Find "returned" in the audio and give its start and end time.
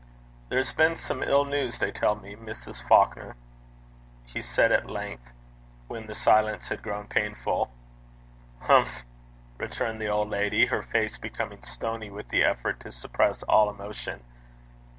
9.59-10.01